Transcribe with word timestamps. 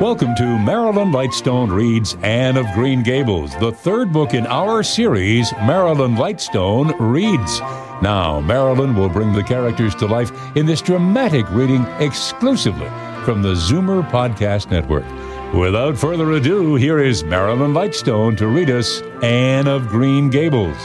Welcome 0.00 0.36
to 0.36 0.60
Marilyn 0.60 1.10
Lightstone 1.10 1.74
Reads 1.74 2.14
Anne 2.22 2.56
of 2.56 2.66
Green 2.72 3.02
Gables, 3.02 3.56
the 3.58 3.72
third 3.72 4.12
book 4.12 4.32
in 4.32 4.46
our 4.46 4.84
series, 4.84 5.52
Marilyn 5.54 6.14
Lightstone 6.14 6.94
Reads. 7.00 7.58
Now, 8.00 8.38
Marilyn 8.38 8.94
will 8.94 9.08
bring 9.08 9.32
the 9.32 9.42
characters 9.42 9.96
to 9.96 10.06
life 10.06 10.30
in 10.56 10.66
this 10.66 10.80
dramatic 10.80 11.50
reading 11.50 11.82
exclusively 11.98 12.86
from 13.24 13.42
the 13.42 13.54
Zoomer 13.54 14.08
Podcast 14.08 14.70
Network. 14.70 15.04
Without 15.52 15.98
further 15.98 16.30
ado, 16.30 16.76
here 16.76 17.00
is 17.00 17.24
Marilyn 17.24 17.72
Lightstone 17.72 18.36
to 18.38 18.46
read 18.46 18.70
us 18.70 19.02
Anne 19.24 19.66
of 19.66 19.88
Green 19.88 20.30
Gables. 20.30 20.78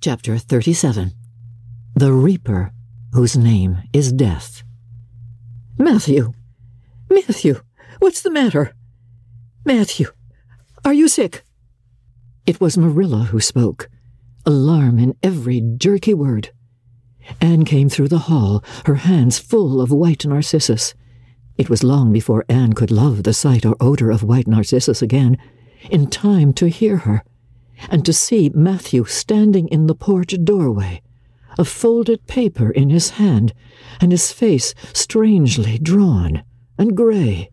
Chapter 0.00 0.38
37 0.38 1.12
The 1.94 2.12
Reaper, 2.12 2.72
whose 3.12 3.36
name 3.36 3.78
is 3.92 4.12
Death. 4.12 4.64
Matthew! 5.80 6.32
Matthew! 7.08 7.60
What's 8.00 8.20
the 8.20 8.32
matter? 8.32 8.74
Matthew! 9.64 10.08
Are 10.84 10.92
you 10.92 11.06
sick? 11.06 11.44
It 12.46 12.60
was 12.60 12.76
Marilla 12.76 13.24
who 13.30 13.38
spoke, 13.38 13.88
alarm 14.44 14.98
in 14.98 15.14
every 15.22 15.60
jerky 15.60 16.14
word. 16.14 16.50
Anne 17.40 17.64
came 17.64 17.88
through 17.88 18.08
the 18.08 18.26
hall, 18.26 18.64
her 18.86 18.96
hands 18.96 19.38
full 19.38 19.80
of 19.80 19.92
white 19.92 20.26
narcissus. 20.26 20.94
It 21.56 21.70
was 21.70 21.84
long 21.84 22.12
before 22.12 22.44
Anne 22.48 22.72
could 22.72 22.90
love 22.90 23.22
the 23.22 23.32
sight 23.32 23.64
or 23.64 23.76
odor 23.80 24.10
of 24.10 24.24
white 24.24 24.48
narcissus 24.48 25.00
again, 25.00 25.38
in 25.90 26.08
time 26.08 26.52
to 26.54 26.68
hear 26.68 26.96
her, 26.98 27.22
and 27.88 28.04
to 28.04 28.12
see 28.12 28.50
Matthew 28.52 29.04
standing 29.04 29.68
in 29.68 29.86
the 29.86 29.94
porch 29.94 30.34
doorway, 30.42 31.02
a 31.58 31.64
folded 31.64 32.26
paper 32.26 32.70
in 32.70 32.90
his 32.90 33.10
hand, 33.10 33.52
and 34.00 34.12
his 34.12 34.32
face 34.32 34.74
strangely 34.92 35.78
drawn 35.78 36.42
and 36.78 36.96
grey. 36.96 37.50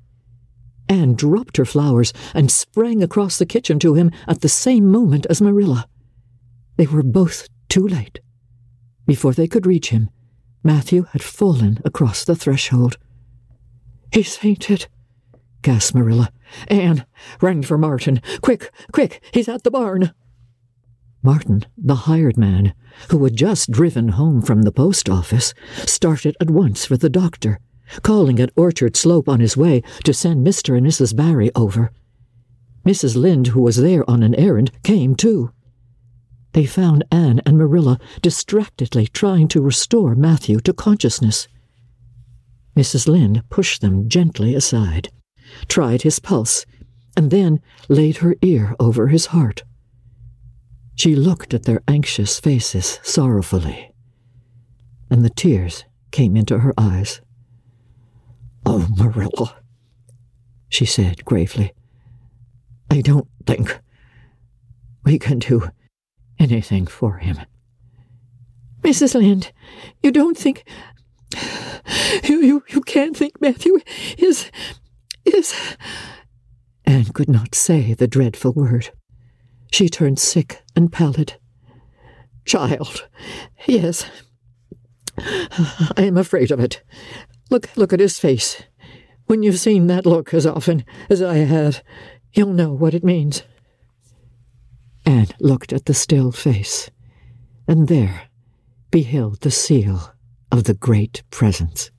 Anne 0.88 1.16
dropped 1.16 1.58
her 1.58 1.66
flowers 1.66 2.14
and 2.34 2.52
sprang 2.52 3.02
across 3.02 3.40
the 3.40 3.46
kitchen 3.46 3.80
to 3.80 3.96
him 3.96 4.12
at 4.28 4.42
the 4.42 4.50
same 4.50 4.90
moment 4.92 5.26
as 5.30 5.42
Marilla. 5.42 5.88
They 6.78 6.86
were 6.86 7.04
both 7.04 7.48
too 7.70 7.88
late. 7.88 8.20
Before 9.08 9.34
they 9.34 9.48
could 9.48 9.66
reach 9.66 9.90
him, 9.90 10.10
Matthew 10.64 11.04
had 11.12 11.24
fallen 11.24 11.80
across 11.84 12.24
the 12.24 12.36
threshold. 12.36 12.98
He's 14.12 14.36
fainted, 14.36 14.88
gasped 15.62 15.96
Marilla. 15.96 16.32
Anne, 16.68 17.06
rang 17.42 17.64
for 17.64 17.78
Martin. 17.78 18.22
Quick, 18.42 18.72
quick, 18.92 19.22
he's 19.32 19.50
at 19.50 19.64
the 19.64 19.72
barn. 19.72 20.14
Martin, 21.26 21.66
the 21.76 21.96
hired 21.96 22.38
man, 22.38 22.72
who 23.10 23.24
had 23.24 23.36
just 23.36 23.72
driven 23.72 24.10
home 24.10 24.44
from 24.44 24.62
the 24.62 24.72
post 24.72 25.10
office, 25.10 25.56
started 25.78 26.38
at 26.40 26.52
once 26.52 26.86
for 26.86 26.98
the 26.98 27.10
doctor, 27.10 27.60
calling 28.04 28.40
at 28.40 28.52
Orchard 28.56 28.96
Slope 28.96 29.28
on 29.28 29.40
his 29.40 29.58
way 29.58 29.82
to 30.04 30.14
send 30.14 30.46
Mr. 30.46 30.78
and 30.78 30.86
Mrs. 30.86 31.16
Barry 31.16 31.50
over. 31.56 31.92
Mrs. 32.86 33.16
Lynde, 33.16 33.48
who 33.48 33.62
was 33.64 33.78
there 33.78 34.08
on 34.08 34.22
an 34.22 34.36
errand, 34.36 34.72
came 34.84 35.16
too. 35.16 35.52
They 36.54 36.68
found 36.68 37.04
Anne 37.12 37.42
and 37.44 37.58
Marilla 37.58 37.98
distractedly 38.22 39.08
trying 39.08 39.48
to 39.48 39.62
restore 39.62 40.14
Matthew 40.14 40.60
to 40.60 40.74
consciousness. 40.74 41.48
Mrs. 42.78 43.08
Lynde 43.08 43.42
pushed 43.50 43.82
them 43.82 44.08
gently 44.10 44.54
aside, 44.54 45.10
tried 45.68 46.04
his 46.04 46.20
pulse, 46.20 46.68
and 47.18 47.32
then 47.32 47.62
laid 47.90 48.18
her 48.18 48.36
ear 48.44 48.76
over 48.80 49.08
his 49.08 49.28
heart. 49.28 49.64
She 50.96 51.16
looked 51.16 51.54
at 51.54 51.64
their 51.64 51.82
anxious 51.88 52.40
faces 52.40 53.00
sorrowfully, 53.04 53.92
and 55.10 55.24
the 55.24 55.30
tears 55.30 55.84
came 56.12 56.38
into 56.38 56.60
her 56.60 56.74
eyes. 56.78 57.22
Oh, 58.66 58.88
Marilla, 58.98 59.58
she 60.70 60.86
said 60.86 61.26
gravely, 61.26 61.74
I 62.90 63.02
don't 63.02 63.28
think 63.46 63.80
we 65.04 65.20
can 65.20 65.40
do 65.40 65.70
anything 66.40 66.88
for 66.88 67.18
him. 67.18 67.40
Mrs. 68.82 69.16
Lynde, 69.16 69.52
you 70.02 70.12
don't 70.12 70.38
think 70.38 70.64
you, 72.24 72.42
you, 72.42 72.64
you 72.70 72.82
can't 72.82 73.18
think 73.18 73.42
Matthew 73.42 73.80
is. 74.18 74.50
is. 75.26 75.54
Anne 76.86 77.06
could 77.06 77.30
not 77.30 77.56
say 77.56 77.94
the 77.94 78.08
dreadful 78.08 78.54
word. 78.54 78.92
She 79.76 79.90
turned 79.90 80.20
sick 80.20 80.64
and 80.74 80.90
pallid. 80.90 81.34
Child, 82.46 83.10
yes. 83.68 84.06
I 85.18 86.04
am 86.04 86.16
afraid 86.16 86.50
of 86.50 86.62
it. 86.62 86.82
Look, 87.50 87.76
look 87.76 87.92
at 87.92 88.00
his 88.00 88.18
face. 88.18 88.64
When 89.26 89.44
you've 89.44 89.60
seen 89.60 89.88
that 89.88 90.06
look 90.06 90.34
as 90.34 90.46
often 90.46 90.86
as 91.10 91.22
I 91.22 91.40
have, 91.40 91.84
you'll 92.32 92.54
know 92.54 92.72
what 92.72 92.94
it 92.94 93.04
means. 93.04 93.44
Anne 95.06 95.28
looked 95.42 95.74
at 95.74 95.88
the 95.88 95.94
still 95.94 96.32
face, 96.32 96.90
and 97.68 97.90
there 97.90 98.30
beheld 98.92 99.42
the 99.42 99.52
seal 99.52 100.14
of 100.54 100.64
the 100.64 100.74
great 100.74 101.22
presence. 101.32 101.92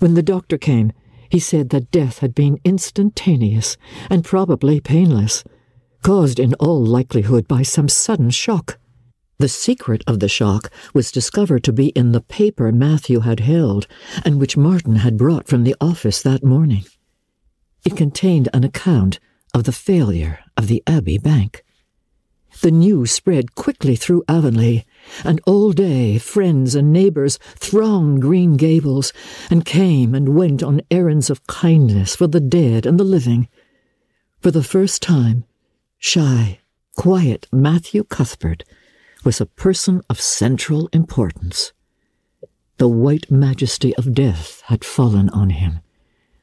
When 0.00 0.14
the 0.14 0.24
doctor 0.24 0.58
came, 0.58 0.90
he 1.30 1.38
said 1.38 1.70
that 1.70 1.92
death 1.92 2.18
had 2.18 2.34
been 2.34 2.58
instantaneous 2.64 3.76
and 4.10 4.24
probably 4.24 4.80
painless, 4.80 5.44
caused 6.06 6.38
in 6.38 6.54
all 6.60 6.86
likelihood 6.86 7.48
by 7.48 7.62
some 7.62 7.88
sudden 7.88 8.30
shock. 8.30 8.78
The 9.38 9.48
secret 9.48 10.04
of 10.06 10.20
the 10.20 10.28
shock 10.28 10.70
was 10.94 11.10
discovered 11.10 11.64
to 11.64 11.72
be 11.72 11.88
in 11.88 12.12
the 12.12 12.20
paper 12.20 12.70
Matthew 12.70 13.20
had 13.20 13.40
held 13.40 13.88
and 14.24 14.38
which 14.38 14.56
Martin 14.56 14.94
had 14.96 15.16
brought 15.16 15.48
from 15.48 15.64
the 15.64 15.74
office 15.80 16.22
that 16.22 16.44
morning. 16.44 16.84
It 17.84 17.96
contained 17.96 18.48
an 18.54 18.62
account 18.62 19.18
of 19.52 19.64
the 19.64 19.72
failure 19.72 20.38
of 20.56 20.68
the 20.68 20.80
Abbey 20.86 21.18
Bank. 21.18 21.64
The 22.60 22.70
news 22.70 23.10
spread 23.10 23.56
quickly 23.56 23.96
through 23.96 24.22
Avonlea, 24.28 24.84
and 25.24 25.40
all 25.44 25.72
day 25.72 26.18
friends 26.18 26.76
and 26.76 26.92
neighbors 26.92 27.40
thronged 27.56 28.22
Green 28.22 28.56
Gables 28.56 29.12
and 29.50 29.64
came 29.64 30.14
and 30.14 30.36
went 30.36 30.62
on 30.62 30.82
errands 30.88 31.30
of 31.30 31.48
kindness 31.48 32.14
for 32.14 32.28
the 32.28 32.38
dead 32.38 32.86
and 32.86 32.96
the 32.96 33.02
living. 33.02 33.48
For 34.38 34.52
the 34.52 34.62
first 34.62 35.02
time, 35.02 35.46
shy, 35.98 36.60
quiet 36.96 37.46
Matthew 37.52 38.04
Cuthbert 38.04 38.64
was 39.24 39.40
a 39.40 39.46
person 39.46 40.02
of 40.08 40.20
central 40.20 40.88
importance. 40.92 41.72
The 42.78 42.88
white 42.88 43.30
majesty 43.30 43.94
of 43.96 44.14
death 44.14 44.62
had 44.66 44.84
fallen 44.84 45.28
on 45.30 45.50
him 45.50 45.80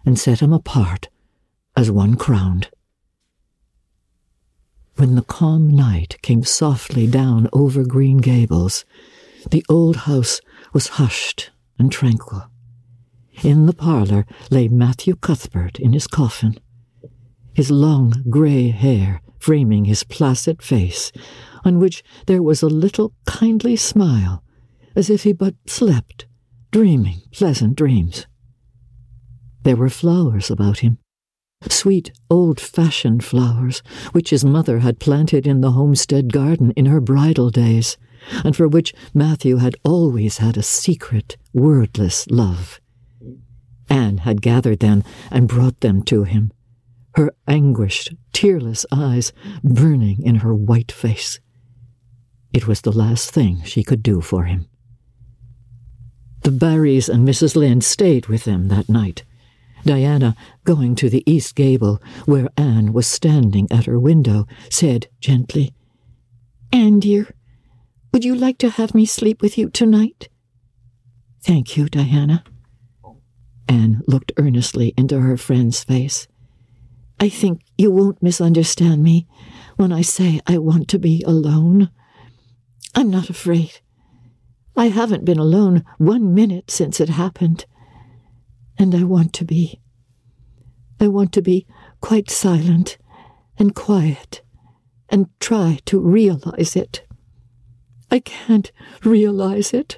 and 0.05 0.19
set 0.19 0.41
him 0.41 0.51
apart 0.51 1.09
as 1.75 1.89
one 1.89 2.15
crowned. 2.15 2.69
When 4.95 5.15
the 5.15 5.23
calm 5.23 5.69
night 5.69 6.17
came 6.21 6.43
softly 6.43 7.07
down 7.07 7.49
over 7.51 7.83
Green 7.83 8.17
Gables, 8.17 8.85
the 9.49 9.65
old 9.67 9.95
house 9.95 10.39
was 10.71 10.99
hushed 10.99 11.51
and 11.79 11.91
tranquil. 11.91 12.43
In 13.41 13.65
the 13.65 13.73
parlor 13.73 14.25
lay 14.51 14.67
Matthew 14.67 15.15
Cuthbert 15.15 15.79
in 15.79 15.93
his 15.93 16.05
coffin, 16.05 16.57
his 17.53 17.71
long 17.71 18.23
grey 18.29 18.69
hair 18.69 19.21
framing 19.43 19.83
his 19.83 20.05
placid 20.05 20.61
face, 20.61 21.11
on 21.65 21.77
which 21.77 22.01
there 22.27 22.41
was 22.41 22.63
a 22.63 22.67
little 22.67 23.11
kindly 23.25 23.75
smile, 23.75 24.41
as 24.95 25.09
if 25.09 25.23
he 25.23 25.33
but 25.33 25.53
slept, 25.67 26.25
dreaming 26.71 27.21
pleasant 27.33 27.75
dreams. 27.75 28.25
There 29.63 29.75
were 29.75 29.89
flowers 29.89 30.49
about 30.49 30.79
him, 30.79 30.97
sweet 31.67 32.13
old 32.29 32.57
fashioned 32.57 33.21
flowers 33.25 33.83
which 34.13 34.29
his 34.29 34.45
mother 34.45 34.79
had 34.79 35.01
planted 35.01 35.45
in 35.45 35.59
the 35.59 35.71
homestead 35.71 36.31
garden 36.31 36.71
in 36.77 36.85
her 36.85 37.01
bridal 37.01 37.49
days, 37.49 37.97
and 38.45 38.55
for 38.55 38.69
which 38.69 38.93
Matthew 39.13 39.57
had 39.57 39.75
always 39.83 40.37
had 40.37 40.55
a 40.55 40.63
secret, 40.63 41.35
wordless 41.51 42.27
love. 42.29 42.79
Anne 43.89 44.19
had 44.19 44.41
gathered 44.41 44.79
them 44.79 45.03
and 45.29 45.49
brought 45.49 45.81
them 45.81 46.01
to 46.03 46.23
him, 46.23 46.53
her 47.15 47.31
anguished, 47.47 48.13
tearless 48.31 48.85
eyes 48.91 49.33
burning 49.63 50.23
in 50.23 50.35
her 50.35 50.53
white 50.53 50.91
face. 50.91 51.39
It 52.53 52.67
was 52.67 52.81
the 52.81 52.91
last 52.91 53.31
thing 53.31 53.63
she 53.63 53.83
could 53.83 54.03
do 54.03 54.21
for 54.21 54.45
him. 54.45 54.67
The 56.41 56.51
Barrys 56.51 57.09
and 57.09 57.27
Mrs. 57.27 57.55
Lynde 57.55 57.83
stayed 57.83 58.27
with 58.27 58.43
them 58.43 58.67
that 58.67 58.89
night 58.89 59.23
Diana, 59.85 60.35
going 60.63 60.95
to 60.95 61.09
the 61.09 61.23
east 61.29 61.55
gable, 61.55 62.01
where 62.25 62.47
Anne 62.55 62.93
was 62.93 63.07
standing 63.07 63.67
at 63.69 63.85
her 63.85 63.99
window, 63.99 64.47
said 64.69 65.07
gently, 65.19 65.73
Anne, 66.71 66.99
dear, 66.99 67.27
would 68.11 68.23
you 68.23 68.35
like 68.35 68.57
to 68.59 68.69
have 68.69 68.95
me 68.95 69.05
sleep 69.05 69.41
with 69.41 69.57
you 69.57 69.69
tonight? 69.69 70.29
Thank 71.41 71.75
you, 71.75 71.89
Diana. 71.89 72.43
Anne 73.67 74.01
looked 74.07 74.31
earnestly 74.37 74.93
into 74.97 75.19
her 75.19 75.37
friend's 75.37 75.83
face. 75.83 76.27
I 77.23 77.29
think 77.29 77.61
you 77.77 77.89
won't 77.89 78.21
misunderstand 78.21 79.01
me 79.01 79.29
when 79.77 79.93
I 79.93 80.01
say 80.01 80.41
I 80.45 80.57
want 80.57 80.89
to 80.89 80.99
be 80.99 81.23
alone. 81.25 81.89
I'm 82.95 83.09
not 83.09 83.29
afraid. 83.29 83.79
I 84.75 84.89
haven't 84.89 85.23
been 85.23 85.39
alone 85.39 85.85
one 85.97 86.33
minute 86.33 86.69
since 86.69 86.99
it 86.99 87.07
happened. 87.07 87.65
And 88.77 88.93
I 88.93 89.05
want 89.05 89.31
to 89.35 89.45
be. 89.45 89.79
I 90.99 91.07
want 91.07 91.31
to 91.31 91.41
be 91.41 91.65
quite 92.01 92.29
silent 92.29 92.97
and 93.57 93.73
quiet 93.73 94.41
and 95.07 95.29
try 95.39 95.79
to 95.85 96.01
realize 96.01 96.75
it. 96.75 97.07
I 98.11 98.19
can't 98.19 98.69
realize 99.05 99.73
it. 99.73 99.97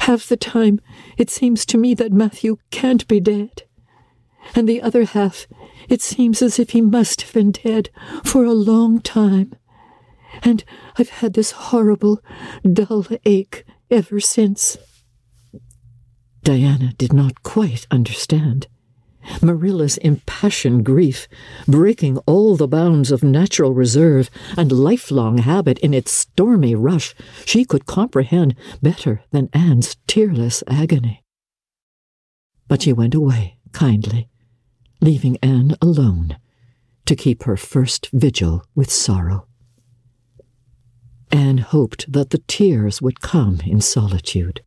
Half 0.00 0.26
the 0.26 0.36
time, 0.36 0.80
it 1.16 1.30
seems 1.30 1.64
to 1.64 1.78
me 1.78 1.94
that 1.94 2.12
Matthew 2.12 2.58
can't 2.70 3.08
be 3.08 3.20
dead. 3.20 3.62
And 4.54 4.68
the 4.68 4.82
other 4.82 5.04
half, 5.04 5.46
it 5.90 6.00
seems 6.00 6.40
as 6.40 6.58
if 6.58 6.70
he 6.70 6.80
must 6.80 7.20
have 7.20 7.32
been 7.34 7.50
dead 7.50 7.90
for 8.24 8.44
a 8.44 8.52
long 8.52 9.00
time. 9.00 9.52
And 10.42 10.64
I've 10.96 11.10
had 11.10 11.34
this 11.34 11.50
horrible, 11.50 12.22
dull 12.62 13.06
ache 13.26 13.66
ever 13.90 14.20
since. 14.20 14.78
Diana 16.44 16.94
did 16.96 17.12
not 17.12 17.42
quite 17.42 17.86
understand. 17.90 18.68
Marilla's 19.42 19.98
impassioned 19.98 20.84
grief, 20.84 21.28
breaking 21.68 22.18
all 22.18 22.56
the 22.56 22.68
bounds 22.68 23.10
of 23.10 23.22
natural 23.22 23.74
reserve 23.74 24.30
and 24.56 24.72
lifelong 24.72 25.38
habit 25.38 25.78
in 25.80 25.92
its 25.92 26.10
stormy 26.10 26.74
rush, 26.74 27.14
she 27.44 27.64
could 27.64 27.84
comprehend 27.84 28.54
better 28.80 29.22
than 29.30 29.50
Anne's 29.52 29.96
tearless 30.06 30.62
agony. 30.66 31.22
But 32.66 32.82
she 32.82 32.92
went 32.92 33.14
away 33.14 33.58
kindly, 33.72 34.30
leaving 35.00 35.36
Anne 35.42 35.76
alone 35.80 36.36
to 37.06 37.16
keep 37.16 37.44
her 37.44 37.56
first 37.56 38.08
vigil 38.12 38.64
with 38.74 38.90
sorrow. 38.90 39.46
Anne 41.32 41.58
hoped 41.58 42.12
that 42.12 42.30
the 42.30 42.42
tears 42.46 43.00
would 43.00 43.20
come 43.20 43.60
in 43.64 43.80
solitude. 43.80 44.62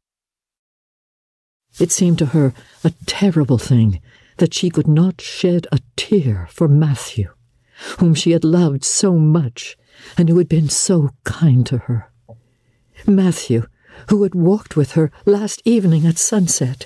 It 1.80 1.91
seemed 1.91 2.19
to 2.19 2.27
her 2.27 2.53
a 2.83 2.94
terrible 3.06 3.57
thing 3.57 4.01
that 4.38 4.53
she 4.53 4.69
could 4.69 4.88
not 4.88 5.21
shed 5.21 5.68
a 5.71 5.80
tear 5.95 6.47
for 6.50 6.68
Matthew, 6.68 7.31
whom 8.00 8.13
she 8.13 8.31
had 8.31 8.44
loved 8.44 8.83
so 8.83 9.13
much 9.13 9.77
and 10.18 10.30
who 10.30 10.38
had 10.38 10.50
been 10.50 10.69
so 10.69 11.09
kind 11.24 11.65
to 11.68 11.80
her. 11.80 12.12
Matthew, 13.06 13.68
who 14.09 14.24
had 14.24 14.35
walked 14.35 14.75
with 14.75 14.94
her 14.94 15.12
last 15.25 15.62
evening 15.65 16.06
at 16.06 16.18
sunset, 16.18 16.85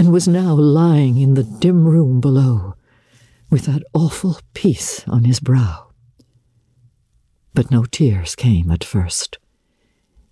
and 0.00 0.14
was 0.14 0.26
now 0.26 0.54
lying 0.54 1.18
in 1.18 1.34
the 1.34 1.42
dim 1.42 1.84
room 1.84 2.22
below, 2.22 2.74
with 3.50 3.66
that 3.66 3.82
awful 3.92 4.40
peace 4.54 5.06
on 5.06 5.24
his 5.24 5.40
brow. 5.40 5.88
But 7.52 7.70
no 7.70 7.84
tears 7.84 8.34
came 8.34 8.70
at 8.70 8.82
first, 8.82 9.36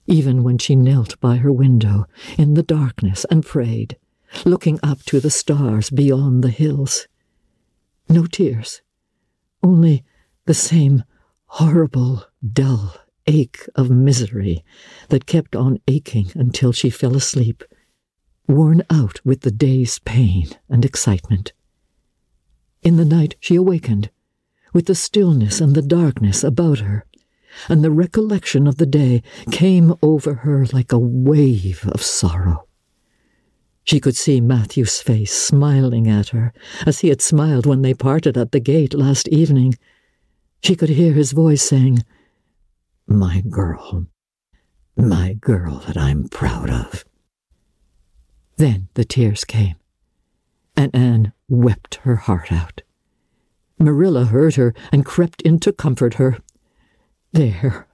even 0.07 0.43
when 0.43 0.57
she 0.57 0.75
knelt 0.75 1.21
by 1.21 1.37
her 1.37 1.53
window 1.53 2.07
in 2.39 2.55
the 2.55 2.63
darkness 2.63 3.27
and 3.31 3.45
prayed 3.45 3.99
looking 4.47 4.81
up 4.83 5.03
to 5.03 5.21
the 5.21 5.29
stars 5.29 5.91
beyond 5.91 6.43
the 6.43 6.49
hills. 6.49 7.07
No 8.09 8.25
tears, 8.25 8.81
only 9.63 10.03
the 10.47 10.55
same 10.55 11.05
horrible, 11.45 12.25
dull 12.55 12.95
ache 13.27 13.69
of 13.75 13.91
misery 13.91 14.65
that 15.11 15.27
kept 15.27 15.55
on 15.55 15.79
aching 15.87 16.31
until 16.35 16.73
she 16.73 16.89
fell 16.89 17.15
asleep, 17.15 17.63
worn 18.49 18.83
out 18.91 19.21
with 19.25 19.43
the 19.43 19.51
day's 19.51 19.99
pain 20.01 20.49
and 20.69 20.85
excitement. 20.85 21.53
In 22.83 22.97
the 22.97 23.05
night 23.05 23.37
she 23.39 23.55
awakened, 23.55 24.11
with 24.73 24.87
the 24.87 24.95
stillness 24.95 25.61
and 25.61 25.75
the 25.75 25.83
darkness 25.83 26.43
about 26.43 26.81
her, 26.81 27.05
and 27.69 27.85
the 27.85 27.91
recollection 27.91 28.67
of 28.67 28.77
the 28.77 28.87
day 28.87 29.23
came 29.51 29.95
over 30.03 30.35
her 30.35 30.67
like 30.73 30.93
a 30.93 30.99
wave 30.99 31.87
of 31.89 32.03
sorrow. 32.03 32.67
She 33.85 34.01
could 34.01 34.17
see 34.17 34.41
Matthew's 34.41 35.01
face 35.01 35.33
smiling 35.33 36.09
at 36.09 36.29
her, 36.29 36.53
as 36.87 37.01
he 37.01 37.09
had 37.09 37.23
smiled 37.23 37.65
when 37.65 37.83
they 37.83 37.95
parted 37.95 38.37
at 38.37 38.53
the 38.53 38.61
gate 38.61 38.93
last 38.93 39.29
evening. 39.29 39.79
She 40.63 40.77
could 40.77 40.91
hear 40.91 41.15
his 41.15 41.33
voice 41.33 41.63
saying, 41.63 42.05
My 43.07 43.43
girl, 43.49 44.07
my 44.95 45.33
girl 45.41 45.83
that 45.87 45.97
I'm 45.97 46.29
proud 46.29 46.69
of. 46.69 47.05
Then 48.59 48.89
the 48.95 49.05
tears 49.05 49.45
came, 49.45 49.77
and 50.77 50.95
Anne 50.95 51.33
wept 51.49 52.01
her 52.03 52.17
heart 52.17 52.51
out. 52.51 52.83
Marilla 53.79 54.25
heard 54.25 54.57
her 54.57 54.75
and 54.91 55.07
crept 55.07 55.43
in 55.43 55.61
to 55.61 55.73
comfort 55.73 56.15
her. 56.15 56.39
There, 57.33 57.87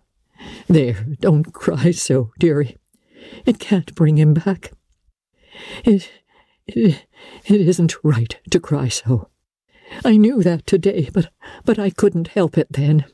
there, 0.66 1.04
don't 1.20 1.52
cry 1.52 1.90
so, 1.90 2.32
dearie. 2.38 2.78
It 3.44 3.58
can't 3.58 3.94
bring 3.94 4.16
him 4.16 4.32
back. 4.32 4.72
It, 5.84 6.10
it, 6.66 7.04
it 7.44 7.60
isn't 7.60 8.02
right 8.02 8.40
to 8.50 8.58
cry 8.58 8.88
so. 8.88 9.28
I 10.02 10.16
knew 10.16 10.42
that 10.42 10.66
today, 10.66 11.10
but, 11.12 11.30
but 11.66 11.78
I 11.78 11.90
couldn't 11.90 12.28
help 12.28 12.56
it 12.56 12.68
then. 12.70 13.04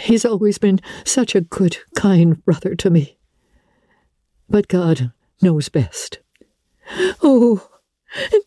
He's 0.00 0.24
always 0.24 0.58
been 0.58 0.80
such 1.04 1.36
a 1.36 1.40
good, 1.40 1.78
kind 1.94 2.44
brother 2.44 2.74
to 2.74 2.90
me. 2.90 3.16
But 4.48 4.66
God 4.66 5.12
knows 5.40 5.68
best. 5.68 6.20
Oh, 7.22 7.68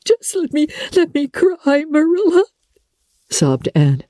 just 0.05 0.35
let 0.35 0.53
me, 0.53 0.67
let 0.95 1.13
me 1.13 1.27
cry, 1.27 1.85
Marilla, 1.87 2.45
sobbed 3.29 3.69
Anne. 3.75 4.03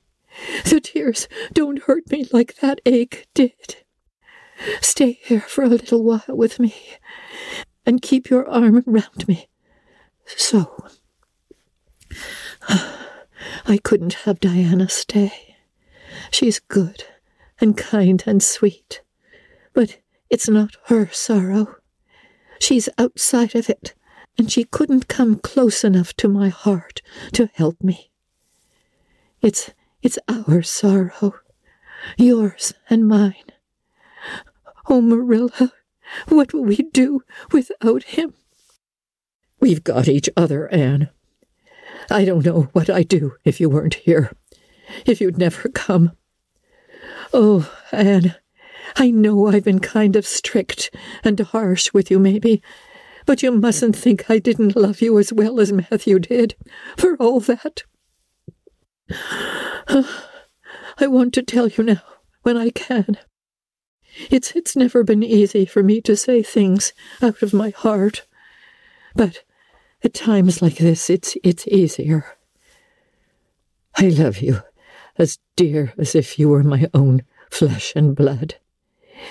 The 0.64 0.80
tears 0.80 1.28
don't 1.52 1.82
hurt 1.82 2.10
me 2.10 2.26
like 2.32 2.56
that 2.56 2.80
ache 2.86 3.26
did. 3.34 3.76
Stay 4.80 5.18
here 5.24 5.40
for 5.40 5.64
a 5.64 5.68
little 5.68 6.04
while 6.04 6.22
with 6.28 6.58
me 6.58 6.74
and 7.84 8.02
keep 8.02 8.30
your 8.30 8.48
arm 8.48 8.82
around 8.86 9.26
me. 9.26 9.48
So. 10.26 10.86
I 13.66 13.78
couldn't 13.82 14.14
have 14.24 14.40
Diana 14.40 14.88
stay. 14.88 15.56
She's 16.30 16.58
good 16.58 17.04
and 17.60 17.76
kind 17.76 18.22
and 18.26 18.42
sweet, 18.42 19.02
but 19.72 19.98
it's 20.28 20.48
not 20.48 20.76
her 20.86 21.08
sorrow. 21.12 21.76
She's 22.60 22.88
outside 22.98 23.54
of 23.54 23.68
it, 23.70 23.94
and 24.38 24.50
she 24.50 24.64
couldn't 24.64 25.08
come 25.08 25.36
close 25.36 25.82
enough 25.82 26.14
to 26.14 26.28
my 26.28 26.48
heart 26.48 27.02
to 27.32 27.50
help 27.54 27.82
me. 27.82 28.10
It's 29.42 29.70
it's 30.02 30.18
our 30.28 30.62
sorrow, 30.62 31.34
yours 32.16 32.74
and 32.88 33.06
mine. 33.08 33.34
Oh, 34.88 35.00
Marilla, 35.00 35.72
what 36.28 36.52
will 36.52 36.64
we 36.64 36.76
do 36.76 37.22
without 37.52 38.04
him? 38.04 38.34
We've 39.60 39.84
got 39.84 40.08
each 40.08 40.28
other, 40.36 40.68
Anne. 40.68 41.10
I 42.10 42.24
don't 42.24 42.44
know 42.44 42.68
what 42.72 42.88
I'd 42.88 43.08
do 43.08 43.34
if 43.44 43.60
you 43.60 43.68
weren't 43.68 43.94
here, 43.94 44.32
if 45.04 45.20
you'd 45.20 45.38
never 45.38 45.68
come. 45.68 46.12
Oh, 47.32 47.70
Anne, 47.92 48.34
I 48.96 49.10
know 49.10 49.46
I've 49.46 49.64
been 49.64 49.80
kind 49.80 50.16
of 50.16 50.26
strict 50.26 50.94
and 51.24 51.38
harsh 51.38 51.92
with 51.92 52.10
you, 52.10 52.18
maybe, 52.18 52.62
but 53.26 53.42
you 53.42 53.52
mustn't 53.52 53.96
think 53.96 54.30
I 54.30 54.38
didn't 54.38 54.76
love 54.76 55.00
you 55.00 55.18
as 55.18 55.32
well 55.32 55.60
as 55.60 55.72
Matthew 55.72 56.18
did, 56.18 56.54
for 56.96 57.16
all 57.16 57.40
that. 57.40 57.82
I 59.88 61.06
want 61.06 61.34
to 61.34 61.42
tell 61.42 61.68
you 61.68 61.84
now, 61.84 62.02
when 62.42 62.56
I 62.56 62.70
can. 62.70 63.18
It's 64.30 64.50
it's 64.52 64.76
never 64.76 65.04
been 65.04 65.22
easy 65.22 65.64
for 65.64 65.82
me 65.82 66.00
to 66.02 66.16
say 66.16 66.42
things 66.42 66.92
out 67.22 67.42
of 67.42 67.54
my 67.54 67.70
heart. 67.70 68.26
But 69.14 69.44
at 70.02 70.14
times 70.14 70.60
like 70.60 70.76
this 70.76 71.08
it's 71.08 71.36
it's 71.44 71.66
easier. 71.68 72.36
I 73.96 74.08
love 74.08 74.38
you 74.38 74.62
as 75.16 75.38
dear 75.56 75.92
as 75.98 76.14
if 76.14 76.38
you 76.38 76.48
were 76.48 76.62
my 76.62 76.88
own 76.94 77.22
flesh 77.50 77.92
and 77.94 78.16
blood. 78.16 78.56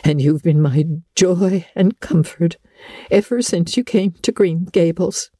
And 0.04 0.22
you've 0.22 0.44
been 0.44 0.62
my 0.62 0.86
joy 1.16 1.66
and 1.76 2.00
comfort 2.00 2.58
ever 3.12 3.42
since 3.42 3.76
you 3.78 3.84
came 3.84 4.12
to 4.22 4.32
Green 4.32 4.66
Gables. 4.66 5.32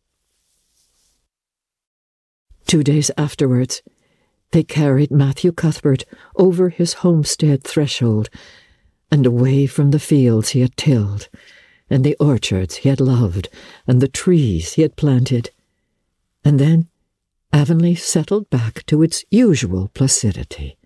Two 2.66 2.84
days 2.84 3.10
afterwards, 3.18 3.82
they 4.52 4.64
carried 4.64 5.12
Matthew 5.12 5.52
Cuthbert 5.52 6.06
over 6.36 6.70
his 6.70 6.94
homestead 6.96 7.64
threshold 7.64 8.30
and 9.12 9.26
away 9.26 9.66
from 9.66 9.92
the 9.92 10.00
fields 10.00 10.50
he 10.50 10.62
had 10.62 10.76
tilled, 10.78 11.30
and 11.90 12.04
the 12.04 12.16
orchards 12.20 12.78
he 12.78 12.90
had 12.90 13.00
loved, 13.00 13.50
and 13.88 14.02
the 14.02 14.08
trees 14.08 14.74
he 14.74 14.84
had 14.84 14.96
planted. 14.96 15.52
And 16.44 16.60
then 16.60 16.88
Avonlea 17.52 17.96
settled 17.96 18.50
back 18.50 18.86
to 18.86 19.02
its 19.02 19.26
usual 19.32 19.90
placidity. 19.94 20.79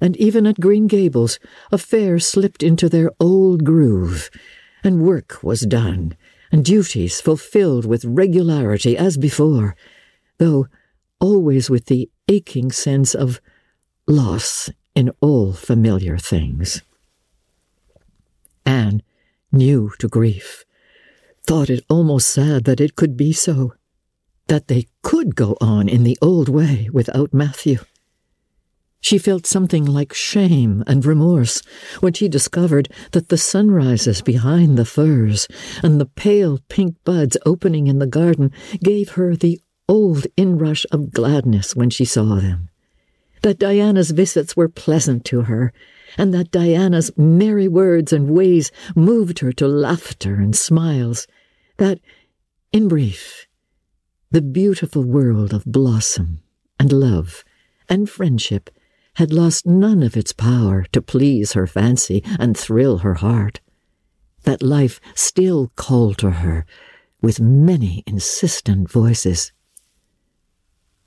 And 0.00 0.16
even 0.16 0.46
at 0.46 0.60
Green 0.60 0.86
Gables, 0.86 1.38
affairs 1.72 2.26
slipped 2.26 2.62
into 2.62 2.88
their 2.88 3.10
old 3.18 3.64
groove, 3.64 4.30
and 4.84 5.02
work 5.02 5.42
was 5.42 5.62
done, 5.62 6.16
and 6.52 6.64
duties 6.64 7.20
fulfilled 7.20 7.84
with 7.84 8.04
regularity 8.04 8.96
as 8.96 9.16
before, 9.16 9.74
though 10.38 10.66
always 11.20 11.68
with 11.68 11.86
the 11.86 12.08
aching 12.28 12.70
sense 12.70 13.14
of 13.14 13.40
loss 14.06 14.70
in 14.94 15.10
all 15.20 15.52
familiar 15.52 16.16
things. 16.16 16.82
Anne, 18.64 19.02
new 19.50 19.92
to 19.98 20.08
grief, 20.08 20.64
thought 21.46 21.70
it 21.70 21.84
almost 21.88 22.30
sad 22.30 22.64
that 22.64 22.80
it 22.80 22.94
could 22.94 23.16
be 23.16 23.32
so, 23.32 23.74
that 24.46 24.68
they 24.68 24.86
could 25.02 25.34
go 25.34 25.56
on 25.60 25.88
in 25.88 26.04
the 26.04 26.18
old 26.20 26.48
way 26.48 26.88
without 26.92 27.32
Matthew. 27.32 27.78
She 29.08 29.16
felt 29.16 29.46
something 29.46 29.86
like 29.86 30.12
shame 30.12 30.84
and 30.86 31.02
remorse 31.02 31.62
when 32.00 32.12
she 32.12 32.28
discovered 32.28 32.90
that 33.12 33.30
the 33.30 33.38
sunrises 33.38 34.20
behind 34.20 34.76
the 34.76 34.84
firs 34.84 35.48
and 35.82 35.98
the 35.98 36.04
pale 36.04 36.58
pink 36.68 36.94
buds 37.04 37.34
opening 37.46 37.86
in 37.86 38.00
the 38.00 38.06
garden 38.06 38.52
gave 38.84 39.12
her 39.12 39.34
the 39.34 39.62
old 39.88 40.26
inrush 40.36 40.84
of 40.92 41.10
gladness 41.10 41.74
when 41.74 41.88
she 41.88 42.04
saw 42.04 42.34
them. 42.34 42.68
That 43.40 43.58
Diana's 43.58 44.10
visits 44.10 44.54
were 44.54 44.68
pleasant 44.68 45.24
to 45.24 45.44
her, 45.44 45.72
and 46.18 46.34
that 46.34 46.50
Diana's 46.50 47.10
merry 47.16 47.66
words 47.66 48.12
and 48.12 48.28
ways 48.28 48.70
moved 48.94 49.38
her 49.38 49.52
to 49.54 49.66
laughter 49.66 50.34
and 50.34 50.54
smiles. 50.54 51.26
That, 51.78 51.98
in 52.74 52.88
brief, 52.88 53.46
the 54.30 54.42
beautiful 54.42 55.02
world 55.02 55.54
of 55.54 55.64
blossom 55.64 56.42
and 56.78 56.92
love 56.92 57.42
and 57.88 58.10
friendship 58.10 58.68
had 59.18 59.32
lost 59.32 59.66
none 59.66 60.00
of 60.00 60.16
its 60.16 60.32
power 60.32 60.84
to 60.92 61.02
please 61.02 61.54
her 61.54 61.66
fancy 61.66 62.22
and 62.38 62.56
thrill 62.56 62.98
her 62.98 63.14
heart. 63.14 63.58
That 64.44 64.62
life 64.62 65.00
still 65.16 65.72
called 65.74 66.18
to 66.18 66.30
her 66.30 66.64
with 67.20 67.40
many 67.40 68.04
insistent 68.06 68.88
voices. 68.88 69.50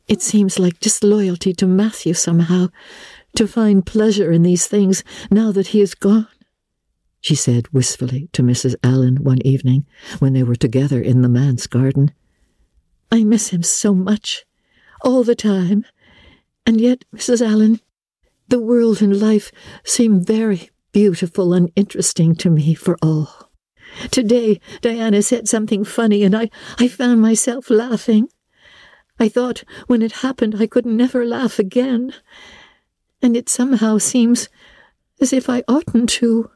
It 0.09 0.21
seems 0.21 0.59
like 0.59 0.81
disloyalty 0.81 1.53
to 1.53 1.65
Matthew 1.65 2.13
somehow, 2.13 2.67
to 3.37 3.47
find 3.47 3.85
pleasure 3.85 4.29
in 4.29 4.43
these 4.43 4.67
things 4.67 5.05
now 5.31 5.53
that 5.53 5.67
he 5.67 5.79
is 5.79 5.95
gone, 5.95 6.27
she 7.21 7.33
said 7.33 7.69
wistfully 7.69 8.27
to 8.33 8.43
Mrs. 8.43 8.75
Allen 8.83 9.23
one 9.23 9.41
evening 9.47 9.85
when 10.19 10.33
they 10.33 10.43
were 10.43 10.57
together 10.57 11.01
in 11.01 11.21
the 11.21 11.29
manse 11.29 11.65
garden. 11.65 12.11
I 13.09 13.23
miss 13.23 13.51
him 13.51 13.63
so 13.63 13.93
much, 13.95 14.43
all 15.01 15.23
the 15.23 15.33
time, 15.33 15.85
and 16.65 16.81
yet, 16.81 17.05
Mrs. 17.15 17.41
Allen, 17.41 17.79
the 18.51 18.59
world 18.59 19.01
and 19.01 19.19
life 19.19 19.51
seem 19.83 20.23
very 20.23 20.69
beautiful 20.91 21.53
and 21.53 21.71
interesting 21.75 22.35
to 22.35 22.49
me 22.49 22.73
for 22.73 22.97
all. 23.01 23.49
Today, 24.11 24.59
Diana 24.81 25.21
said 25.21 25.47
something 25.47 25.83
funny, 25.85 26.23
and 26.23 26.35
I, 26.35 26.49
I 26.77 26.89
found 26.89 27.21
myself 27.21 27.69
laughing. 27.69 28.27
I 29.19 29.29
thought 29.29 29.63
when 29.87 30.01
it 30.01 30.23
happened 30.23 30.55
I 30.59 30.67
could 30.67 30.85
never 30.85 31.25
laugh 31.25 31.59
again, 31.59 32.13
and 33.21 33.37
it 33.37 33.47
somehow 33.47 33.97
seems 33.97 34.49
as 35.21 35.31
if 35.31 35.49
I 35.49 35.63
oughtn't 35.67 36.09
to. 36.09 36.51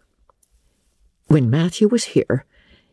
When 1.28 1.50
Matthew 1.50 1.88
was 1.88 2.06
here, 2.06 2.46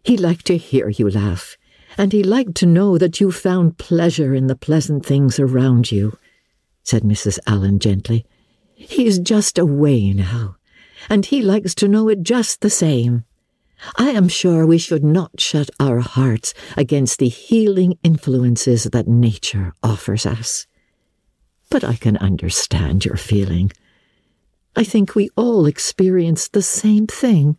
he 0.05 0.17
liked 0.17 0.47
to 0.47 0.57
hear 0.57 0.89
you 0.89 1.11
laugh, 1.11 1.57
and 1.99 2.13
he 2.13 2.23
liked 2.23 2.55
to 2.57 2.67
know 2.67 2.99
that 2.99 3.21
you 3.21 3.33
found 3.33 3.79
pleasure 3.79 4.33
in 4.33 4.47
the 4.47 4.57
pleasant 4.57 5.05
things 5.05 5.41
around 5.41 5.91
you, 5.91 6.17
said 6.85 7.03
Mrs. 7.03 7.41
Allen 7.49 7.81
gently. 7.81 8.27
He 8.89 9.07
is 9.07 9.21
just 9.21 9.59
away 9.59 10.13
now, 10.13 10.57
and 11.09 11.25
he 11.25 11.41
likes 11.41 11.75
to 11.77 11.89
know 11.89 12.09
it 12.09 12.23
just 12.23 12.61
the 12.61 12.71
same. 12.71 13.25
I 13.97 14.11
am 14.11 14.29
sure 14.29 14.67
we 14.67 14.79
should 14.79 15.05
not 15.05 15.41
shut 15.41 15.71
our 15.81 16.01
hearts 16.01 16.53
against 16.77 17.19
the 17.19 17.29
healing 17.29 17.99
influences 18.03 18.85
that 18.85 19.09
nature 19.09 19.73
offers 19.83 20.27
us. 20.27 20.67
But 21.71 21.85
I 21.85 21.97
can 21.97 22.17
understand 22.17 23.05
your 23.05 23.17
feeling. 23.17 23.73
I 24.77 24.85
think 24.85 25.15
we 25.15 25.31
all 25.37 25.67
experience 25.67 26.49
the 26.49 26.63
same 26.63 27.07
thing. 27.07 27.57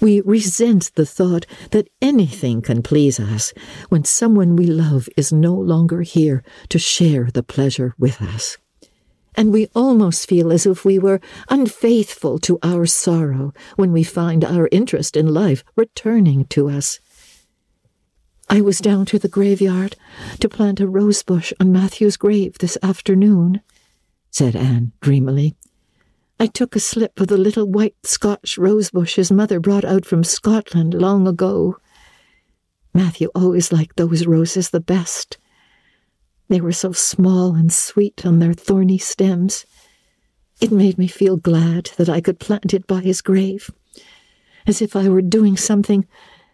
We 0.00 0.20
resent 0.20 0.92
the 0.94 1.06
thought 1.06 1.46
that 1.70 1.88
anything 2.00 2.62
can 2.62 2.82
please 2.82 3.18
us 3.18 3.52
when 3.88 4.04
someone 4.04 4.56
we 4.56 4.66
love 4.66 5.08
is 5.16 5.32
no 5.32 5.54
longer 5.54 6.02
here 6.02 6.44
to 6.68 6.78
share 6.78 7.30
the 7.32 7.42
pleasure 7.42 7.94
with 7.98 8.22
us 8.22 8.56
and 9.34 9.52
we 9.52 9.68
almost 9.74 10.28
feel 10.28 10.52
as 10.52 10.66
if 10.66 10.84
we 10.84 10.98
were 10.98 11.20
unfaithful 11.48 12.38
to 12.40 12.58
our 12.62 12.86
sorrow 12.86 13.52
when 13.76 13.92
we 13.92 14.02
find 14.02 14.44
our 14.44 14.68
interest 14.72 15.16
in 15.16 15.32
life 15.32 15.64
returning 15.76 16.44
to 16.46 16.68
us. 16.68 17.00
I 18.48 18.60
was 18.60 18.78
down 18.78 19.06
to 19.06 19.18
the 19.18 19.28
graveyard 19.28 19.96
to 20.40 20.48
plant 20.48 20.80
a 20.80 20.88
rose 20.88 21.22
bush 21.22 21.52
on 21.60 21.70
Matthew's 21.70 22.16
grave 22.16 22.58
this 22.58 22.76
afternoon, 22.82 23.60
said 24.30 24.56
Anne 24.56 24.92
dreamily. 25.00 25.54
I 26.40 26.46
took 26.46 26.74
a 26.74 26.80
slip 26.80 27.20
of 27.20 27.28
the 27.28 27.36
little 27.36 27.66
white 27.66 27.94
Scotch 28.02 28.58
rose 28.58 28.90
bush 28.90 29.16
his 29.16 29.30
mother 29.30 29.60
brought 29.60 29.84
out 29.84 30.04
from 30.04 30.24
Scotland 30.24 30.94
long 30.94 31.28
ago. 31.28 31.76
Matthew 32.92 33.28
always 33.34 33.72
liked 33.72 33.96
those 33.96 34.26
roses 34.26 34.70
the 34.70 34.80
best. 34.80 35.38
They 36.50 36.60
were 36.60 36.72
so 36.72 36.90
small 36.90 37.54
and 37.54 37.72
sweet 37.72 38.26
on 38.26 38.40
their 38.40 38.54
thorny 38.54 38.98
stems. 38.98 39.66
It 40.60 40.72
made 40.72 40.98
me 40.98 41.06
feel 41.06 41.36
glad 41.36 41.92
that 41.96 42.08
I 42.08 42.20
could 42.20 42.40
plant 42.40 42.74
it 42.74 42.88
by 42.88 43.02
his 43.02 43.20
grave, 43.20 43.70
as 44.66 44.82
if 44.82 44.96
I 44.96 45.08
were 45.08 45.22
doing 45.22 45.56
something 45.56 46.08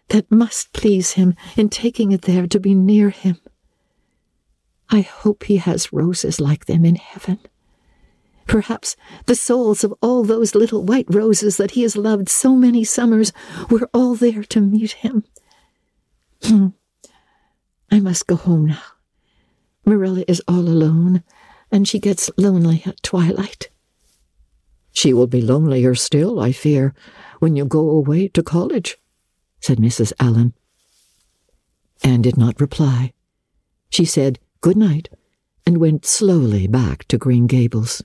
that 0.09 0.31
must 0.31 0.71
please 0.71 1.13
him 1.13 1.33
in 1.55 1.69
taking 1.69 2.11
it 2.11 2.21
there 2.21 2.45
to 2.45 2.59
be 2.59 2.75
near 2.75 3.09
him. 3.09 3.37
I 4.91 5.01
hope 5.01 5.45
he 5.45 5.57
has 5.57 5.91
roses 5.91 6.39
like 6.39 6.67
them 6.67 6.85
in 6.85 6.97
heaven. 6.97 7.39
Perhaps 8.45 8.97
the 9.25 9.35
souls 9.35 9.83
of 9.83 9.95
all 9.99 10.23
those 10.23 10.53
little 10.53 10.83
white 10.83 11.07
roses 11.09 11.57
that 11.57 11.71
he 11.71 11.81
has 11.81 11.97
loved 11.97 12.29
so 12.29 12.55
many 12.55 12.83
summers 12.83 13.33
were 13.71 13.89
all 13.95 14.13
there 14.13 14.43
to 14.43 14.61
meet 14.61 14.91
him. 14.91 15.23
Hmm. 16.43 16.67
I 17.91 17.99
must 17.99 18.27
go 18.27 18.35
home 18.35 18.67
now. 18.67 18.83
Marilla 19.87 20.25
is 20.27 20.41
all 20.49 20.67
alone, 20.67 21.23
and 21.71 21.87
she 21.87 21.97
gets 21.97 22.29
lonely 22.35 22.83
at 22.85 23.01
twilight. 23.01 23.69
She 24.91 25.13
will 25.13 25.27
be 25.27 25.41
lonelier 25.41 25.95
still, 25.95 26.41
I 26.41 26.51
fear, 26.51 26.93
when 27.39 27.55
you 27.55 27.63
go 27.63 27.89
away 27.89 28.27
to 28.29 28.43
college, 28.43 28.97
said 29.61 29.77
Mrs. 29.77 30.11
Allen. 30.19 30.53
Anne 32.03 32.21
did 32.21 32.35
not 32.35 32.59
reply. 32.59 33.13
She 33.89 34.03
said 34.03 34.39
good 34.59 34.75
night 34.75 35.07
and 35.65 35.77
went 35.77 36.05
slowly 36.05 36.67
back 36.67 37.07
to 37.07 37.17
Green 37.17 37.47
Gables. 37.47 38.03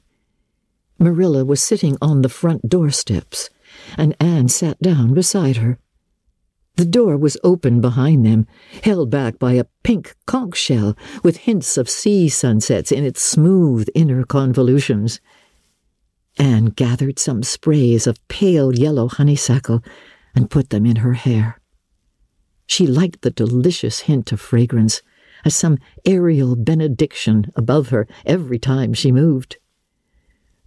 Marilla 1.00 1.44
was 1.44 1.60
sitting 1.60 1.96
on 2.00 2.22
the 2.22 2.28
front 2.28 2.68
doorsteps, 2.68 3.50
and 3.98 4.14
Anne 4.20 4.48
sat 4.48 4.78
down 4.80 5.14
beside 5.14 5.56
her. 5.56 5.80
The 6.76 6.84
door 6.86 7.16
was 7.16 7.36
open 7.44 7.80
behind 7.80 8.24
them, 8.24 8.46
held 8.82 9.10
back 9.10 9.38
by 9.38 9.52
a 9.54 9.66
pink 9.82 10.14
conch 10.26 10.56
shell 10.56 10.96
with 11.22 11.38
hints 11.38 11.76
of 11.76 11.90
sea 11.90 12.28
sunsets 12.28 12.90
in 12.90 13.04
its 13.04 13.20
smooth 13.20 13.88
inner 13.94 14.24
convolutions. 14.24 15.20
Anne 16.38 16.66
gathered 16.66 17.18
some 17.18 17.42
sprays 17.42 18.06
of 18.06 18.26
pale 18.28 18.74
yellow 18.74 19.08
honeysuckle 19.08 19.82
and 20.34 20.50
put 20.50 20.70
them 20.70 20.86
in 20.86 20.96
her 20.96 21.12
hair. 21.12 21.60
She 22.66 22.86
liked 22.86 23.20
the 23.20 23.30
delicious 23.30 24.00
hint 24.00 24.32
of 24.32 24.40
fragrance, 24.40 25.02
as 25.44 25.54
some 25.54 25.76
aerial 26.06 26.56
benediction 26.56 27.50
above 27.54 27.90
her 27.90 28.06
every 28.24 28.58
time 28.58 28.94
she 28.94 29.12
moved. 29.12 29.58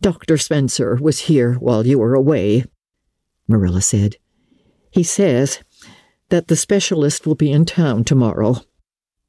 Dr. 0.01 0.37
Spencer 0.37 0.97
was 1.01 1.21
here 1.21 1.53
while 1.55 1.87
you 1.87 1.97
were 1.97 2.13
away, 2.13 2.65
Marilla 3.47 3.81
said. 3.81 4.17
He 4.91 5.01
says 5.01 5.59
that 6.35 6.49
the 6.49 6.55
specialist 6.57 7.25
will 7.25 7.35
be 7.35 7.49
in 7.49 7.63
town 7.63 8.03
tomorrow, 8.03 8.57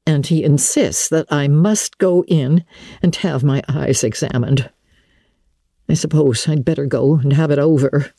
and 0.05 0.27
he 0.27 0.43
insists 0.43 1.07
that 1.07 1.25
I 1.31 1.47
must 1.47 1.97
go 1.99 2.25
in 2.27 2.65
and 3.01 3.15
have 3.15 3.45
my 3.45 3.63
eyes 3.69 4.03
examined. 4.03 4.69
I 5.87 5.93
suppose 5.93 6.49
I'd 6.49 6.65
better 6.65 6.85
go 6.85 7.15
and 7.15 7.31
have 7.31 7.49
it 7.49 7.59
over. 7.59 8.11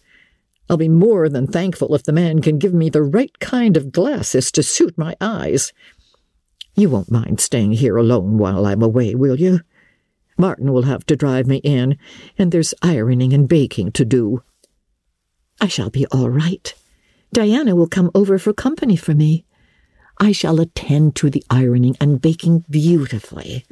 I'll 0.71 0.79
be 0.79 0.89
more 0.89 1.29
than 1.29 1.47
thankful 1.47 1.95
if 1.95 2.05
the 2.05 2.15
man 2.15 2.41
can 2.41 2.59
give 2.59 2.73
me 2.73 2.89
the 2.89 3.03
right 3.03 3.39
kind 3.41 3.77
of 3.77 3.93
glasses 3.93 4.51
to 4.53 4.63
suit 4.63 4.97
my 4.97 5.15
eyes. 5.21 5.75
You 6.75 6.89
won't 6.89 7.11
mind 7.11 7.41
staying 7.41 7.73
here 7.73 7.99
alone 7.99 8.39
while 8.39 8.65
I'm 8.65 8.83
away, 8.83 9.15
will 9.15 9.39
you? 9.39 9.61
Martin 10.39 10.73
will 10.73 10.85
have 10.85 11.05
to 11.05 11.15
drive 11.15 11.47
me 11.47 11.57
in, 11.57 11.99
and 12.39 12.53
there's 12.53 12.73
ironing 12.81 13.35
and 13.35 13.47
baking 13.47 13.93
to 13.93 14.07
do. 14.07 14.43
I 15.61 15.69
shall 15.69 15.91
be 15.91 16.07
all 16.07 16.31
right. 16.31 16.73
Diana 17.33 17.75
will 17.75 17.89
come 17.89 18.11
over 18.15 18.39
for 18.39 18.53
company 18.53 18.97
for 18.97 19.15
me. 19.15 19.45
I 20.19 20.33
shall 20.33 20.61
attend 20.61 21.15
to 21.17 21.31
the 21.31 21.45
ironing 21.51 21.97
and 22.01 22.21
baking 22.21 22.65
beautifully. 22.69 23.65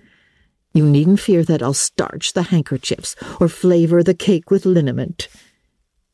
You 0.72 0.86
needn't 0.86 1.20
fear 1.20 1.42
that 1.44 1.62
I'll 1.62 1.74
starch 1.74 2.34
the 2.34 2.44
handkerchiefs 2.44 3.16
or 3.40 3.48
flavor 3.48 4.02
the 4.02 4.14
cake 4.14 4.50
with 4.50 4.66
liniment. 4.66 5.28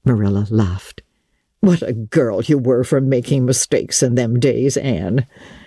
Marilla 0.04 0.46
laughed. 0.50 1.02
What 1.60 1.82
a 1.82 1.92
girl 1.92 2.42
you 2.42 2.58
were 2.58 2.84
for 2.84 3.00
making 3.00 3.44
mistakes 3.44 4.02
in 4.02 4.14
them 4.14 4.40
days, 4.40 4.76
Anne. 4.76 5.26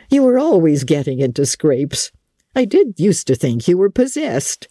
You 0.09 0.23
were 0.23 0.39
always 0.39 0.83
getting 0.83 1.19
into 1.19 1.45
scrapes. 1.45 2.11
I 2.55 2.65
did 2.65 2.99
used 2.99 3.27
to 3.27 3.35
think 3.35 3.67
you 3.67 3.77
were 3.77 3.89
possessed. 3.89 4.67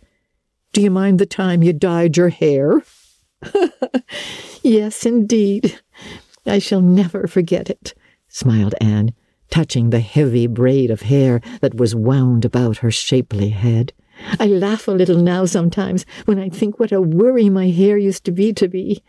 Do 0.73 0.83
you 0.83 0.91
mind 0.91 1.19
the 1.19 1.27
time 1.27 1.63
you 1.63 1.73
dyed 1.73 2.17
your 2.17 2.31
hair? 2.31 2.83
yes, 4.63 5.07
indeed. 5.07 5.81
I 6.47 6.59
shall 6.59 6.81
never 6.81 7.27
forget 7.27 7.71
it, 7.71 7.95
smiled 8.29 8.75
Anne, 8.81 9.15
touching 9.51 9.91
the 9.91 10.01
heavy 10.01 10.47
braid 10.47 10.91
of 10.91 11.03
hair 11.03 11.41
that 11.61 11.75
was 11.75 11.95
wound 11.95 12.45
about 12.45 12.79
her 12.79 12.91
shapely 12.91 13.51
head. 13.51 13.93
I 14.39 14.47
laugh 14.47 14.87
a 14.89 14.93
little 14.93 15.19
now 15.19 15.45
sometimes 15.45 16.07
when 16.25 16.39
I 16.39 16.49
think 16.49 16.79
what 16.79 16.93
a 16.93 17.01
worry 17.01 17.49
my 17.49 17.69
hair 17.69 17.97
used 17.97 18.25
to 18.25 18.33
be 18.33 18.53
to 18.55 18.69
me. 18.69 19.03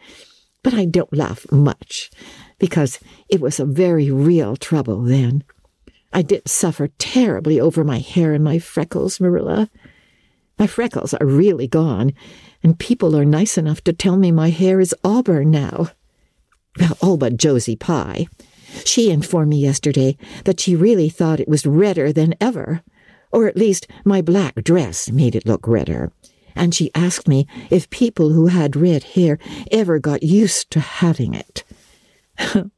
But 0.64 0.74
I 0.74 0.86
don't 0.86 1.14
laugh 1.16 1.46
much, 1.52 2.10
because 2.58 3.00
it 3.30 3.40
was 3.40 3.60
a 3.60 3.66
very 3.66 4.10
real 4.10 4.56
trouble 4.56 5.04
then. 5.04 5.44
I 6.12 6.22
did 6.22 6.48
suffer 6.48 6.88
terribly 6.98 7.60
over 7.60 7.84
my 7.84 8.00
hair 8.00 8.34
and 8.34 8.44
my 8.44 8.58
freckles, 8.58 9.20
Marilla. 9.20 9.70
My 10.58 10.66
freckles 10.66 11.14
are 11.14 11.26
really 11.26 11.68
gone, 11.68 12.14
and 12.64 12.80
people 12.80 13.16
are 13.16 13.26
nice 13.26 13.58
enough 13.58 13.84
to 13.84 13.94
tell 13.94 14.18
me 14.18 14.32
my 14.32 14.50
hair 14.50 14.80
is 14.80 14.96
auburn 15.04 15.52
now. 15.52 15.90
All 17.02 17.18
but 17.18 17.38
Josie 17.38 17.76
Pye. 17.76 18.28
She 18.84 19.10
informed 19.10 19.50
me 19.50 19.60
yesterday 19.60 20.18
that 20.44 20.60
she 20.60 20.76
really 20.76 21.10
thought 21.10 21.40
it 21.40 21.48
was 21.48 21.66
redder 21.66 22.12
than 22.12 22.36
ever, 22.42 22.82
or 23.32 23.48
at 23.48 23.58
least 23.58 23.88
my 24.04 24.22
black 24.22 24.56
dress 24.64 25.10
made 25.10 25.36
it 25.36 25.46
look 25.46 25.68
redder. 25.68 26.12
And 26.56 26.74
she 26.74 26.92
asked 26.96 27.28
me 27.28 27.48
if 27.70 27.90
people 27.90 28.30
who 28.30 28.48
had 28.48 28.76
red 28.76 29.04
hair 29.04 29.38
ever 29.72 30.00
got 30.00 30.24
used 30.24 30.72
to 30.72 30.80
having 30.80 31.34
it. 31.34 31.64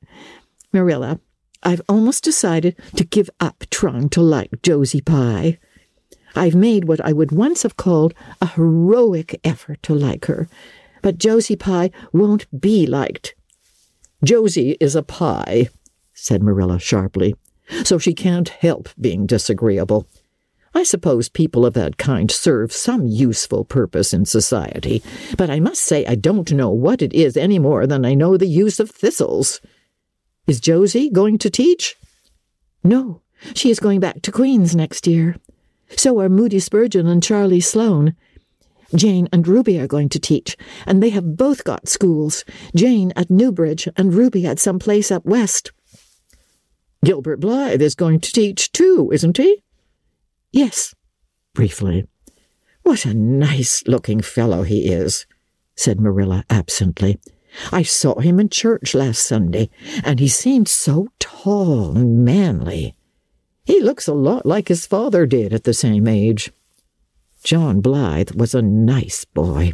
Marilla, 0.73 1.19
I've 1.63 1.81
almost 1.89 2.23
decided 2.23 2.75
to 2.95 3.03
give 3.03 3.29
up 3.39 3.65
trying 3.69 4.09
to 4.09 4.21
like 4.21 4.61
Josie 4.61 5.01
Pye. 5.01 5.57
I've 6.35 6.55
made 6.55 6.85
what 6.85 7.01
I 7.01 7.13
would 7.13 7.31
once 7.31 7.63
have 7.63 7.77
called 7.77 8.13
a 8.41 8.47
heroic 8.47 9.39
effort 9.43 9.81
to 9.83 9.95
like 9.95 10.25
her, 10.25 10.47
but 11.01 11.17
Josie 11.17 11.55
Pye 11.55 11.91
won't 12.13 12.45
be 12.59 12.85
liked. 12.85 13.33
Josie 14.23 14.77
is 14.79 14.95
a 14.95 15.03
Pye, 15.03 15.69
said 16.13 16.41
Marilla 16.41 16.79
sharply, 16.79 17.35
so 17.83 17.97
she 17.97 18.13
can't 18.13 18.49
help 18.49 18.89
being 18.99 19.25
disagreeable. 19.25 20.07
I 20.73 20.83
suppose 20.83 21.29
people 21.29 21.65
of 21.65 21.73
that 21.73 21.97
kind 21.97 22.29
serve 22.29 22.71
some 22.71 23.07
useful 23.07 23.65
purpose 23.65 24.13
in 24.13 24.25
society, 24.25 25.01
but 25.37 25.49
I 25.49 25.59
must 25.59 25.81
say 25.81 26.05
I 26.05 26.15
don't 26.15 26.51
know 26.51 26.69
what 26.69 27.01
it 27.01 27.13
is 27.13 27.37
any 27.37 27.59
more 27.59 27.87
than 27.87 28.05
I 28.05 28.13
know 28.13 28.37
the 28.37 28.47
use 28.47 28.79
of 28.79 28.89
thistles. 28.89 29.61
Is 30.45 30.59
Josie 30.59 31.09
going 31.09 31.37
to 31.39 31.49
teach? 31.49 31.95
No, 32.83 33.21
she 33.53 33.69
is 33.69 33.79
going 33.79 33.99
back 33.99 34.21
to 34.23 34.31
Queen's 34.31 34.75
next 34.75 35.07
year. 35.07 35.35
So 35.95 36.19
are 36.19 36.29
Moody 36.29 36.59
Spurgeon 36.59 37.07
and 37.07 37.23
Charlie 37.23 37.59
Sloane. 37.59 38.15
Jane 38.95 39.27
and 39.31 39.47
Ruby 39.47 39.79
are 39.79 39.87
going 39.87 40.09
to 40.09 40.19
teach, 40.19 40.57
and 40.85 41.01
they 41.01 41.09
have 41.09 41.37
both 41.37 41.63
got 41.63 41.89
schools. 41.89 42.45
Jane 42.75 43.11
at 43.15 43.29
Newbridge 43.29 43.87
and 43.97 44.13
Ruby 44.13 44.45
at 44.45 44.59
some 44.59 44.79
place 44.79 45.11
up 45.11 45.25
west. 45.25 45.71
Gilbert 47.03 47.39
Blythe 47.39 47.81
is 47.81 47.95
going 47.95 48.19
to 48.21 48.31
teach 48.31 48.71
too, 48.71 49.09
isn't 49.13 49.37
he? 49.37 49.63
Yes, 50.51 50.95
briefly. 51.53 52.07
What 52.83 53.05
a 53.05 53.13
nice 53.13 53.83
looking 53.85 54.21
fellow 54.21 54.63
he 54.63 54.91
is, 54.91 55.25
said 55.75 55.99
Marilla 55.99 56.45
absently. 56.49 57.19
I 57.71 57.83
saw 57.83 58.19
him 58.19 58.39
in 58.39 58.49
church 58.49 58.93
last 58.93 59.25
Sunday, 59.25 59.69
and 60.03 60.19
he 60.19 60.27
seemed 60.27 60.67
so 60.67 61.09
tall 61.19 61.97
and 61.97 62.23
manly. 62.23 62.95
He 63.65 63.81
looks 63.81 64.07
a 64.07 64.13
lot 64.13 64.45
like 64.45 64.69
his 64.69 64.85
father 64.85 65.25
did 65.25 65.53
at 65.53 65.63
the 65.65 65.73
same 65.73 66.07
age. 66.07 66.51
John 67.43 67.81
Blythe 67.81 68.31
was 68.31 68.53
a 68.53 68.61
nice 68.61 69.25
boy. 69.25 69.73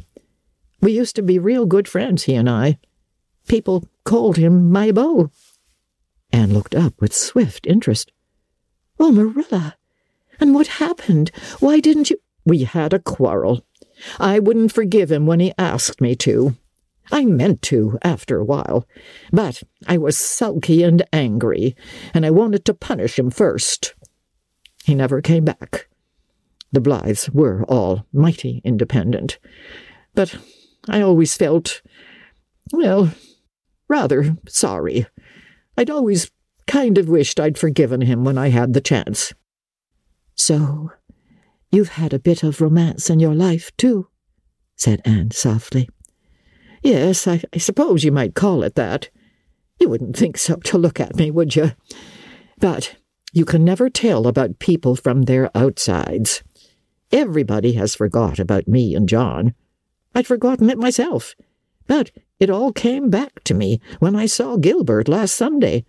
We 0.82 0.92
used 0.92 1.16
to 1.16 1.22
be 1.22 1.40
real 1.40 1.66
good 1.66 1.88
friends, 1.88 2.24
he 2.24 2.36
and 2.36 2.50
I. 2.50 2.78
People 3.48 3.88
called 4.04 4.38
him 4.38 4.72
my 4.72 4.92
beau. 4.92 5.32
Anne 6.32 6.54
looked 6.54 6.76
up 6.76 7.00
with 7.00 7.14
swift 7.14 7.66
interest. 7.66 8.12
Oh, 9.00 9.12
Marilla, 9.12 9.76
and 10.40 10.54
what 10.54 10.68
happened? 10.68 11.32
Why 11.60 11.80
didn't 11.80 12.10
you? 12.10 12.18
We 12.46 12.64
had 12.64 12.94
a 12.94 13.00
quarrel. 13.00 13.66
I 14.20 14.40
wouldn't 14.40 14.74
forgive 14.74 15.12
him 15.12 15.26
when 15.26 15.40
he 15.40 15.54
asked 15.58 16.02
me 16.02 16.16
to. 16.18 16.56
I 17.12 17.26
meant 17.26 17.62
to 17.64 17.98
after 18.02 18.40
a 18.40 18.46
while, 18.46 18.88
but 19.32 19.64
I 19.88 19.98
was 19.98 20.18
sulky 20.18 20.84
and 20.84 21.04
angry, 21.14 21.76
and 22.14 22.26
I 22.26 22.32
wanted 22.32 22.66
to 22.66 22.74
punish 22.74 23.20
him 23.20 23.30
first. 23.30 23.94
He 24.84 24.96
never 24.96 25.22
came 25.22 25.46
back. 25.46 25.88
The 26.74 26.82
Blythes 26.82 27.30
were 27.30 27.64
all 27.66 28.06
mighty 28.12 28.60
independent, 28.66 29.38
but 30.16 30.36
I 30.90 31.02
always 31.02 31.38
felt, 31.38 31.84
well, 32.72 33.14
rather 33.88 34.36
sorry. 34.50 35.06
I'd 35.78 35.92
always 35.92 36.32
kind 36.66 36.98
of 36.98 37.08
wished 37.08 37.40
I'd 37.40 37.60
forgiven 37.60 38.02
him 38.02 38.24
when 38.24 38.40
I 38.40 38.50
had 38.50 38.74
the 38.74 38.82
chance. 38.82 39.34
So, 40.34 40.92
you've 41.72 41.90
had 41.90 42.12
a 42.12 42.20
bit 42.20 42.42
of 42.42 42.60
romance 42.60 43.08
in 43.08 43.20
your 43.20 43.36
life, 43.36 43.72
too, 43.78 44.08
said 44.76 45.00
Anne 45.06 45.30
softly. 45.30 45.88
Yes, 46.82 47.28
I, 47.28 47.44
I 47.54 47.60
suppose 47.60 48.04
you 48.04 48.12
might 48.12 48.34
call 48.34 48.64
it 48.64 48.74
that. 48.76 49.10
You 49.80 49.90
wouldn't 49.90 50.18
think 50.18 50.40
so 50.40 50.56
to 50.56 50.78
look 50.80 51.00
at 51.00 51.16
me, 51.18 51.30
would 51.30 51.56
you? 51.56 51.74
But 52.58 52.96
you 53.32 53.46
can 53.46 53.64
never 53.64 53.90
tell 53.90 54.26
about 54.26 54.60
people 54.60 54.96
from 54.96 55.24
their 55.24 55.56
outsides. 55.56 56.44
Everybody 57.14 57.74
has 57.74 57.94
forgot 57.94 58.40
about 58.40 58.68
me 58.68 58.96
and 58.96 59.08
John. 59.08 59.54
I'd 60.16 60.26
forgotten 60.26 60.72
it 60.72 60.80
myself. 60.80 61.36
But 61.86 62.10
it 62.40 62.50
all 62.50 62.74
came 62.74 63.12
back 63.12 63.44
to 63.44 63.54
me 63.54 63.80
when 64.00 64.16
I 64.16 64.26
saw 64.26 64.58
Gilbert 64.58 65.08
last 65.08 65.36
Sunday. 65.36 65.86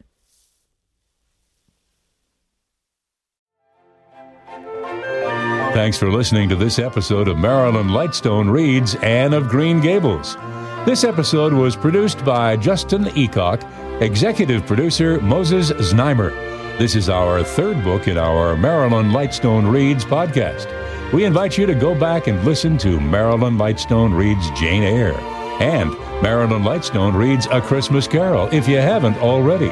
Thanks 5.73 5.97
for 5.97 6.13
listening 6.13 6.51
to 6.51 6.57
this 6.57 6.79
episode 6.79 7.27
of 7.27 7.39
Marilyn 7.39 7.89
Lightstone 7.89 8.53
Reads 8.53 8.95
Anne 8.97 9.33
of 9.33 9.49
Green 9.49 9.81
Gables. 9.81 10.37
This 10.85 11.05
episode 11.05 11.55
was 11.55 11.75
produced 11.75 12.23
by 12.23 12.55
Justin 12.59 13.05
Eacock, 13.05 13.63
executive 14.03 14.67
producer 14.67 15.19
Moses 15.23 15.73
Znaimer. 15.73 16.33
This 16.79 16.95
is 16.95 17.09
our 17.09 17.43
third 17.43 17.83
book 17.83 18.09
in 18.09 18.19
our 18.19 18.57
Marilyn 18.59 19.11
Lightstone 19.11 19.73
Reads 19.73 20.05
podcast. 20.05 20.69
We 21.15 21.25
invite 21.25 21.57
you 21.57 21.65
to 21.67 21.77
go 21.77 21.95
back 21.95 22.27
and 22.27 22.45
listen 22.45 22.77
to 22.79 22.99
Marilyn 22.99 23.57
Lightstone 23.57 24.17
Reads 24.17 24.51
Jane 24.51 24.83
Eyre 24.83 25.15
and 25.63 25.91
Marilyn 26.21 26.63
Lightstone 26.63 27.15
Reads 27.15 27.47
A 27.53 27.61
Christmas 27.61 28.09
Carol 28.09 28.49
if 28.53 28.67
you 28.67 28.79
haven't 28.79 29.19
already. 29.19 29.71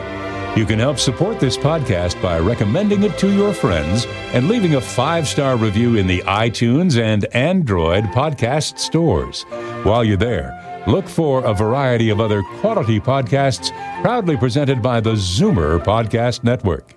You 0.58 0.64
can 0.64 0.78
help 0.78 1.00
support 1.00 1.40
this 1.40 1.56
podcast 1.56 2.22
by 2.22 2.38
recommending 2.38 3.02
it 3.02 3.18
to 3.18 3.34
your 3.34 3.52
friends 3.52 4.06
and 4.32 4.46
leaving 4.46 4.76
a 4.76 4.80
five 4.80 5.26
star 5.26 5.56
review 5.56 5.96
in 5.96 6.06
the 6.06 6.20
iTunes 6.20 6.96
and 6.96 7.24
Android 7.34 8.04
podcast 8.04 8.78
stores. 8.78 9.42
While 9.82 10.04
you're 10.04 10.16
there, 10.16 10.62
Look 10.86 11.06
for 11.06 11.44
a 11.44 11.54
variety 11.54 12.10
of 12.10 12.20
other 12.20 12.42
quality 12.60 12.98
podcasts 12.98 13.70
proudly 14.02 14.36
presented 14.36 14.82
by 14.82 14.98
the 14.98 15.12
Zoomer 15.12 15.78
Podcast 15.78 16.42
Network. 16.42 16.96